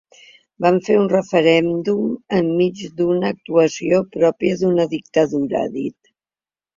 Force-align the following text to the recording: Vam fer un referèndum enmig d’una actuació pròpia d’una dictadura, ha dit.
Vam 0.65 0.77
fer 0.85 0.93
un 0.99 1.09
referèndum 1.09 2.07
enmig 2.37 2.81
d’una 3.01 3.29
actuació 3.33 3.99
pròpia 4.15 4.57
d’una 4.63 4.87
dictadura, 4.95 5.61
ha 5.67 5.71
dit. 5.77 6.11